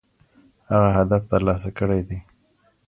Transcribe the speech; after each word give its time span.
هغه 0.71 0.89
هدف 0.97 1.21
ترلاسه 1.31 1.69
کړی 1.79 2.01
دی. 2.07 2.19